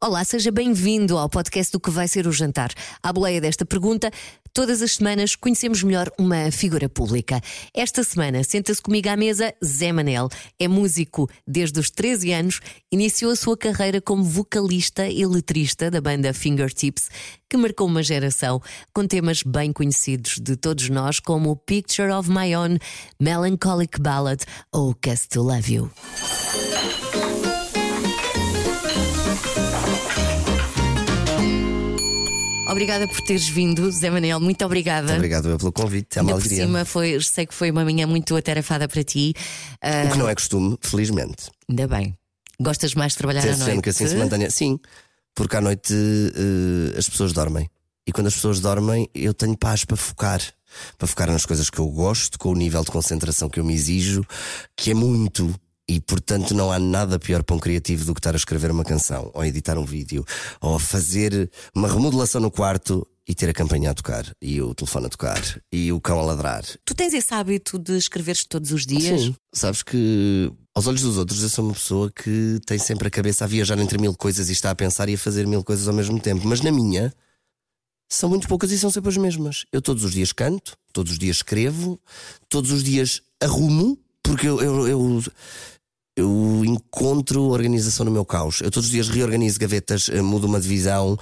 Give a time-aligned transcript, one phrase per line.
[0.00, 2.72] Olá, seja bem-vindo ao podcast do que vai ser o jantar.
[3.02, 4.12] À boleia desta pergunta,
[4.52, 7.40] todas as semanas conhecemos melhor uma figura pública.
[7.74, 10.28] Esta semana senta-se comigo à mesa Zé Manel.
[10.56, 12.60] É músico desde os 13 anos,
[12.92, 17.10] iniciou a sua carreira como vocalista e letrista da banda Fingertips,
[17.50, 18.62] que marcou uma geração
[18.94, 22.78] com temas bem conhecidos de todos nós, como Picture of My Own,
[23.18, 25.90] Melancholic Ballad ou Cast to Love You.
[32.68, 34.38] Obrigada por teres vindo, Zé Manel.
[34.40, 35.14] Muito obrigada.
[35.14, 36.18] Obrigado eu pelo convite.
[36.18, 36.66] É uma Ainda por alegria.
[36.66, 39.32] cima, foi, sei que foi uma manhã muito atarefada para ti.
[39.80, 41.50] Ah, O que não é costume, felizmente.
[41.68, 42.16] ainda bem.
[42.60, 43.82] Gostas mais de trabalhar à Tento noite?
[43.82, 44.50] que assim se mantenha.
[44.50, 44.78] Sim,
[45.34, 47.68] porque à noite eh, as pessoas dormem.
[48.06, 50.40] E quando as pessoas dormem, eu tenho paz para focar.
[50.98, 53.72] Para focar nas coisas que eu gosto, com o nível de concentração que eu me
[53.74, 54.22] exijo,
[54.76, 55.54] que é muito.
[55.88, 58.84] E portanto não há nada pior para um criativo do que estar a escrever uma
[58.84, 60.24] canção, ou a editar um vídeo,
[60.60, 64.74] ou a fazer uma remodelação no quarto e ter a campanha a tocar, e o
[64.74, 68.72] telefone a tocar, e o cão a ladrar, Tu tens esse hábito de escreveres todos
[68.72, 69.20] os dias?
[69.20, 69.36] Sim.
[69.52, 73.44] Sabes que, aos olhos dos outros, eu sou uma pessoa que tem sempre a cabeça
[73.44, 75.92] a viajar entre mil coisas e está a pensar e a fazer mil coisas ao
[75.92, 76.46] mesmo tempo.
[76.48, 77.12] Mas na minha,
[78.08, 79.66] são muito poucas e são sempre as mesmas.
[79.70, 82.00] Eu todos os dias canto, todos os dias escrevo,
[82.48, 84.62] todos os dias arrumo, porque eu.
[84.62, 85.22] eu, eu
[86.18, 88.60] eu encontro organização no meu caos.
[88.60, 91.16] Eu todos os dias reorganizo gavetas, eh, mudo uma divisão,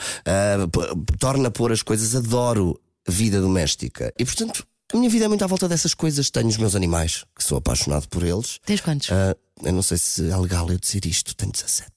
[0.71, 2.15] p- torno a pôr as coisas.
[2.15, 4.13] Adoro vida doméstica.
[4.19, 6.31] E portanto, a minha vida é muito à volta dessas coisas.
[6.31, 8.59] Tenho os meus animais, que sou apaixonado por eles.
[8.65, 9.11] Tens quantos?
[9.11, 11.35] Ah, eu não sei se é legal eu dizer isto.
[11.35, 11.91] Tenho 17.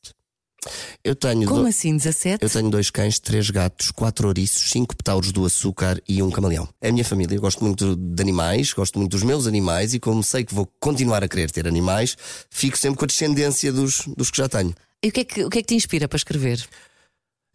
[1.04, 2.44] Eu tenho, Como do- assim, 17?
[2.44, 6.68] eu tenho dois cães, três gatos, quatro ouriços, cinco petauros do açúcar e um camaleão.
[6.82, 7.36] É a minha família.
[7.36, 10.70] Eu gosto muito de animais, gosto muito dos meus animais e, como sei que vou
[10.80, 12.18] continuar a querer ter animais,
[12.50, 14.76] fico sempre com a descendência dos, dos que já tenho.
[15.04, 16.68] E o que, é que, o que é que te inspira para escrever?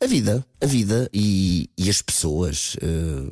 [0.02, 2.76] A vida, a vida e, e as pessoas.
[2.82, 3.30] eh,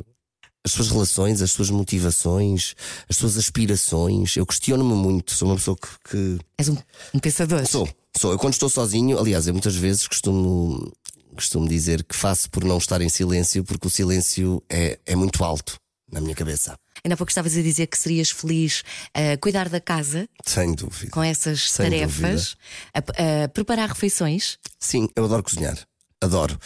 [0.65, 2.75] as suas relações, as suas motivações,
[3.09, 4.37] as suas aspirações.
[4.37, 5.33] Eu questiono-me muito.
[5.33, 6.77] Sou uma pessoa que- que És um,
[7.15, 7.67] um pensador.
[7.67, 8.33] Sou, sou.
[8.33, 10.93] Eu quando estou sozinho, aliás, eu muitas vezes costumo,
[11.35, 15.43] costumo dizer que faço por não estar em silêncio, porque o silêncio é, é muito
[15.43, 15.77] alto
[16.11, 16.77] na minha cabeça.
[17.05, 21.11] Ainda há pouco estavas a dizer que serias feliz a cuidar da casa Sem dúvida.
[21.11, 22.55] com essas Sem tarefas,
[22.95, 24.59] a, a preparar refeições.
[24.79, 25.77] Sim, eu adoro cozinhar.
[26.23, 26.57] Adoro.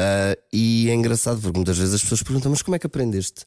[0.00, 3.44] Ah, e é engraçado porque muitas vezes as pessoas perguntam: Mas como é que aprendeste?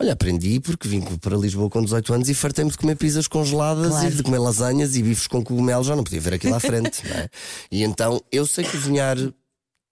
[0.00, 3.88] Olha, aprendi porque vim para Lisboa com 18 anos e fartei-me de comer pizzas congeladas
[3.90, 4.06] Claro.
[4.08, 5.86] e de comer lasanhas e bifes com cogumelos.
[5.86, 7.28] Já não podia ver aquilo à frente, não é?
[7.70, 9.16] E então eu sei cozinhar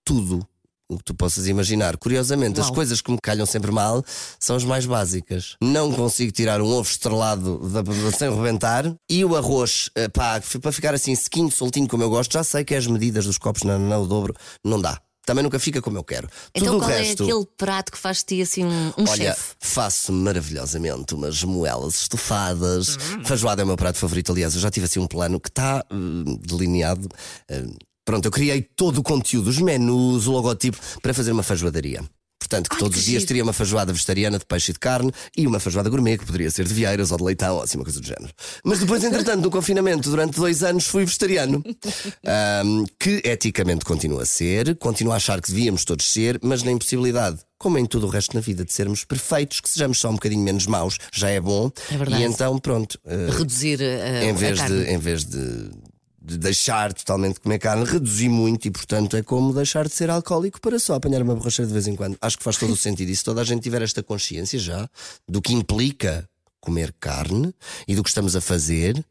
[0.05, 0.45] tudo
[0.91, 1.95] o que tu possas imaginar.
[1.97, 4.03] Curiosamente, as coisas que me calham sempre mal
[4.39, 5.55] são as mais básicas.
[5.61, 10.41] Não consigo tirar um ovo estrelado da, da- sem rebentar e o arroz, eh, pá,
[10.59, 13.61] para ficar assim sequinho, soltinho como eu gosto, já sei que as medidas dos copos
[13.61, 14.33] na, na o dobro,
[14.65, 14.99] não dá.
[15.25, 16.27] Também nunca fica como eu quero.
[16.55, 17.23] Então Tudo o qual resto.
[17.23, 19.55] é aquele prato que faz de ti assim um, um Olha, chefe?
[19.59, 22.97] faço maravilhosamente umas moelas estofadas.
[22.97, 23.23] Hum.
[23.25, 24.31] Feijoada é o meu prato favorito.
[24.31, 27.07] Aliás, eu já tive assim um plano que está hum, delineado.
[27.51, 32.01] Hum, pronto, eu criei todo o conteúdo, os menus, o logotipo, para fazer uma feijoadaria.
[32.49, 33.27] Portanto, que Ai, todos que os dias giro.
[33.27, 36.49] teria uma feijoada vegetariana de peixe e de carne e uma feijoada gourmet, que poderia
[36.49, 38.33] ser de vieiras ou de leitão, ou assim, uma coisa do género.
[38.63, 41.63] Mas depois, entretanto, no confinamento, durante dois anos, fui vegetariano.
[42.25, 46.71] Ahm, que eticamente continua a ser, continuo a achar que devíamos todos ser, mas na
[46.71, 50.13] impossibilidade, como em tudo o resto na vida, de sermos perfeitos, que sejamos só um
[50.13, 51.71] bocadinho menos maus, já é bom.
[51.91, 52.23] É verdade.
[52.23, 52.99] E então, pronto.
[53.05, 54.83] eh, Reduzir a, em a vez, carne.
[54.85, 55.69] de, em vez de,
[56.29, 60.09] de deixar totalmente de comer carne, reduzi muito e, portanto, é como deixar de ser
[60.09, 62.17] alcoólico para só apanhar uma borracheira de vez em quando.
[62.21, 63.09] Acho que faz todo o sentido.
[63.09, 64.87] E se toda a gente tiver esta consciência já
[65.27, 66.29] do que implica
[66.61, 67.53] comer carne
[67.87, 69.03] e do que estamos a fazer,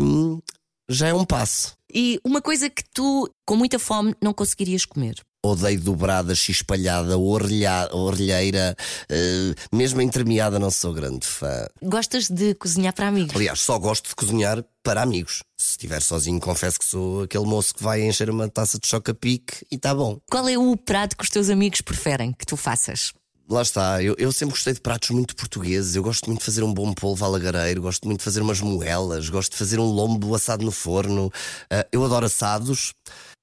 [0.00, 0.40] hum,
[0.88, 1.76] já é um passo.
[1.92, 5.16] E uma coisa que tu, com muita fome, não conseguirias comer.
[5.44, 8.76] Odeio dobrada, x-espalhada, orelha- orelheira,
[9.08, 11.64] eh, mesmo entremeada, não sou grande fã.
[11.80, 13.36] Gostas de cozinhar para amigos?
[13.36, 15.44] Aliás, só gosto de cozinhar para amigos.
[15.56, 19.64] Se estiver sozinho, confesso que sou aquele moço que vai encher uma taça de choca-pique
[19.70, 20.18] e está bom.
[20.28, 23.12] Qual é o prato que os teus amigos preferem que tu faças?
[23.48, 25.94] Lá está, eu, eu sempre gostei de pratos muito portugueses.
[25.94, 29.28] Eu gosto muito de fazer um bom polvo alagareiro, gosto muito de fazer umas moelas,
[29.30, 31.32] gosto de fazer um lombo assado no forno.
[31.70, 32.92] Ah, eu adoro assados.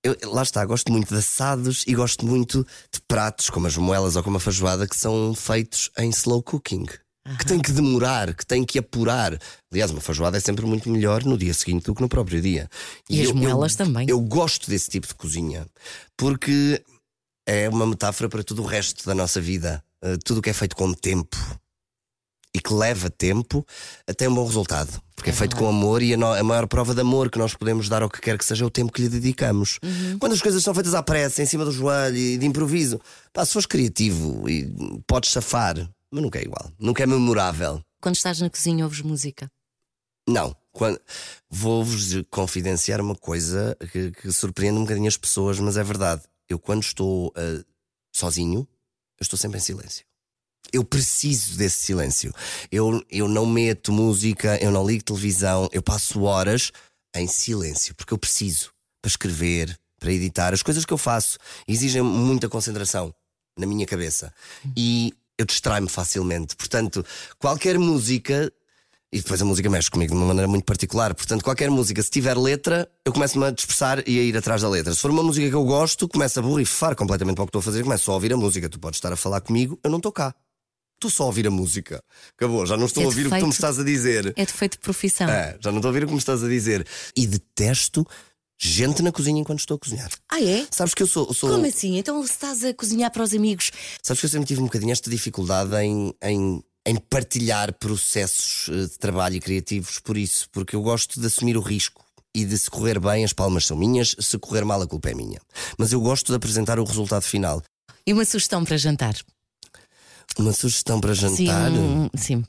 [0.06, 2.64] Eu- lá está, gosto muito de assados e gosto muito
[2.94, 6.86] de pratos como as moelas ou como a feijoada que são feitos em slow cooking.
[7.40, 9.36] Que tem que demorar, que tem que apurar.
[9.72, 12.70] Aliás, uma feijoada é sempre muito melhor no dia seguinte do que no próprio dia.
[13.10, 14.08] E as eu- moelas eu- também.
[14.08, 15.66] Eu gosto desse tipo de cozinha
[16.16, 16.84] porque
[17.48, 19.84] é uma metáfora para tudo o resto da nossa vida.
[20.04, 21.36] Uh, tudo o que é feito com tempo
[22.56, 23.68] e que leva tempo,
[24.16, 25.02] tem um bom resultado.
[25.14, 27.38] Porque é, é feito com amor e a, no, a, maior prova de amor que
[27.38, 29.78] nós podemos dar ao que quer que seja é o tempo que lhe dedicamos.
[29.84, 30.18] Uhum.
[30.18, 33.02] Quando as coisas são feitas à pressa, em cima do joelho e de improviso,
[33.34, 34.74] pá, se fores criativo e
[35.06, 35.76] podes safar,
[36.10, 37.82] mas nunca é igual, nunca é memorável.
[38.02, 39.52] Quando estás na cozinha, ouves música?
[40.26, 40.56] Não.
[41.50, 46.22] Vou-vos confidenciar uma coisa que, que, surpreende um bocadinho as pessoas, mas é verdade.
[46.48, 47.66] Eu, quando estou uh,
[48.14, 50.06] sozinho, eu estou sempre em silêncio.
[50.72, 52.34] Eu preciso desse silêncio.
[52.72, 56.72] Eu, eu não meto música, eu não ligo televisão, eu passo horas
[57.16, 58.72] em silêncio, porque eu preciso
[59.02, 60.54] para escrever, para editar.
[60.54, 63.14] As coisas que eu faço exigem muita concentração
[63.58, 64.34] na minha cabeça
[64.76, 66.56] e eu distraio-me facilmente.
[66.56, 67.06] Portanto,
[67.40, 68.52] qualquer música
[69.16, 71.14] e depois a música mexe comigo de uma maneira muito particular.
[71.14, 74.68] Portanto, qualquer música, se tiver letra, eu começo-me a dispersar e a ir atrás da
[74.68, 74.94] letra.
[74.94, 77.60] Se for uma música que eu gosto, começo a borrifar completamente para o que estou
[77.60, 78.68] a fazer, começo a ouvir a música.
[78.68, 80.36] Tu podes estar a falar comigo, eu não estou cá.
[80.96, 82.02] Estou só a ouvir a música.
[82.38, 84.34] Acabou, já não estou é a ouvir defeito, o que tu me estás a dizer.
[84.36, 85.30] É defeito de profissão.
[85.30, 86.88] É, já não estou a ouvir o que me estás a dizer.
[87.16, 88.06] E detesto
[88.58, 90.10] gente na cozinha enquanto estou a cozinhar.
[90.32, 90.66] Ah, é?
[90.72, 91.34] Sabes que eu sou.
[91.34, 91.50] sou...
[91.50, 91.98] Como assim?
[91.98, 93.72] Então se estás a cozinhar para os amigos.
[94.02, 98.86] Sabes que eu sempre tive um bocadinho esta dificuldade em, em em partilhar processos eh,
[98.86, 102.58] de trabalho e criativos por isso, porque eu gosto de assumir o risco e de
[102.58, 105.40] se correr bem as palmas são minhas, se correr mal a culpa é minha.
[105.78, 107.62] Mas eu gosto de apresentar o resultado final.
[108.06, 109.16] E uma sugestão para jantar?
[110.38, 111.72] Uma sugestão para jantar?
[111.72, 112.10] Sim.
[112.16, 112.46] sim.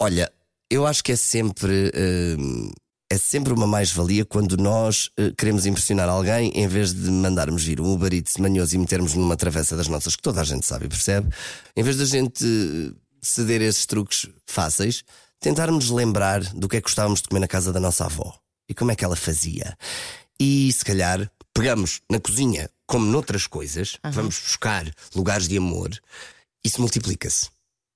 [0.00, 0.30] Olha,
[0.70, 1.90] eu acho que é sempre.
[1.94, 2.72] Uh,
[3.10, 7.80] é sempre uma mais-valia quando nós uh, queremos impressionar alguém em vez de mandarmos vir
[7.80, 10.86] um Uber Eats manhoso e metermos numa travessa das nossas que toda a gente sabe
[10.86, 11.28] e percebe.
[11.76, 12.44] Em vez da gente
[13.22, 15.04] ceder a esses truques fáceis,
[15.38, 18.34] tentarmos lembrar do que é que gostávamos de comer na casa da nossa avó
[18.68, 19.76] e como é que ela fazia.
[20.40, 24.10] E se calhar pegamos na cozinha, como noutras coisas, uhum.
[24.10, 25.90] vamos buscar lugares de amor,
[26.64, 27.50] isso multiplica-se.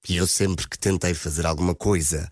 [0.08, 2.30] E eu sempre que tentei fazer alguma coisa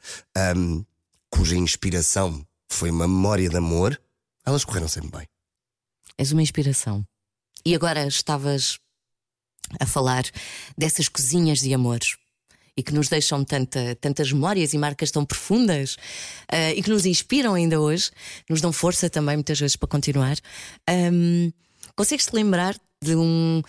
[0.56, 0.84] um,
[1.30, 4.00] cuja inspiração foi uma memória de amor,
[4.44, 5.28] elas correram sempre bem.
[6.16, 7.04] És uma inspiração.
[7.64, 8.78] E agora estavas
[9.80, 10.24] a falar
[10.78, 12.16] dessas cozinhas de amores
[12.76, 15.94] e que nos deixam tanta, tantas memórias e marcas tão profundas
[16.52, 18.10] uh, e que nos inspiram ainda hoje,
[18.48, 20.36] nos dão força também muitas vezes para continuar.
[20.88, 21.50] Um,
[21.96, 23.62] Consegues-te lembrar de um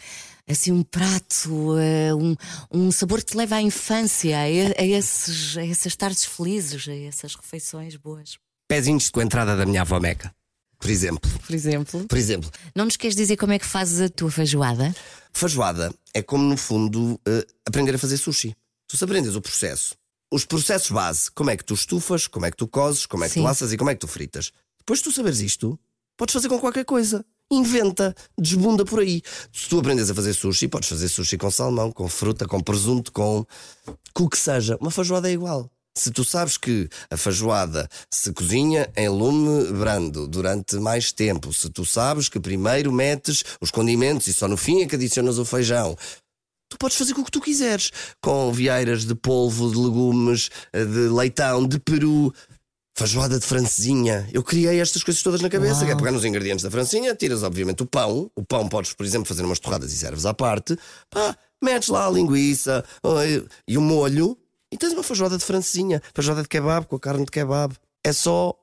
[0.47, 2.35] assim um prato, uh, um,
[2.71, 6.95] um sabor que te leva à infância, a, a, esses, a essas tardes felizes, a
[6.95, 8.37] essas refeições boas?
[8.67, 10.33] Pezinhos com a entrada da minha avó Meca.
[10.79, 11.29] Por exemplo.
[11.45, 12.05] Por exemplo.
[12.05, 12.51] Por exemplo.
[12.75, 14.95] Não nos queres dizer como é que fazes a tua feijoada?
[15.33, 18.55] Feijoada é como, no fundo, uh, aprender a fazer sushi.
[18.87, 19.95] Tu se aprendes o processo,
[20.31, 23.27] os processos base, como é que tu estufas, como é que tu cozes, como é
[23.27, 23.41] que Sim.
[23.41, 24.51] tu assas e como é que tu fritas.
[24.77, 25.79] Depois de tu saberes isto,
[26.15, 27.25] podes fazer com qualquer coisa.
[27.49, 29.21] Inventa, desbunda por aí.
[29.53, 33.11] Se tu aprendes a fazer sushi, podes fazer sushi com salmão, com fruta, com presunto,
[33.11, 33.45] com,
[34.13, 34.77] com o que seja.
[34.81, 35.69] Uma feijoada é igual.
[35.97, 41.69] Se tu sabes que a feijoada se cozinha em lume brando durante mais tempo, se
[41.69, 45.45] tu sabes que primeiro metes os condimentos e só no fim é que adicionas o
[45.45, 45.97] feijão,
[46.69, 47.91] Tu podes fazer com o que tu quiseres,
[48.21, 52.33] com vieiras de polvo, de legumes, de leitão, de peru,
[52.97, 54.27] feijoada de francesinha.
[54.33, 55.85] Eu criei estas coisas todas na cabeça, Uau.
[55.85, 59.05] que é pegar nos ingredientes da francinha, tiras obviamente o pão, o pão podes, por
[59.05, 60.75] exemplo, fazer umas torradas e serves à parte,
[61.07, 62.83] pá, metes lá a linguiça
[63.67, 64.35] e o molho
[64.71, 67.75] e tens uma feijoada de francesinha, feijoada de kebab com a carne de kebab.
[68.03, 68.57] É só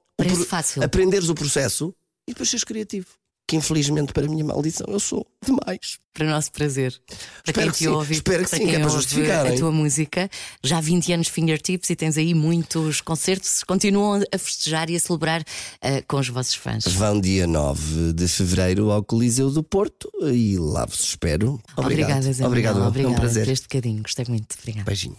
[0.82, 1.94] aprenderes o processo
[2.26, 3.06] e depois seres criativo
[3.46, 5.98] que infelizmente para a minha maldição eu sou demais.
[6.12, 6.92] Para o nosso prazer.
[6.92, 9.46] Para espero quem que te ouve, espero que sim, que é para justificar.
[9.46, 10.30] A tua música,
[10.62, 15.00] já há 20 anos fingertips e tens aí muitos concertos, continuam a festejar e a
[15.00, 15.44] celebrar uh,
[16.06, 16.84] com os vossos fãs.
[16.86, 21.60] Vão dia 9 de fevereiro ao Coliseu do Porto e lá vos espero.
[21.76, 22.20] Obrigado.
[22.20, 23.44] Obrigada, Zé Obrigado, Obrigada é um prazer.
[23.44, 24.56] por este bocadinho, gostei muito.
[24.60, 24.84] Obrigada.
[24.84, 25.16] Beijinho.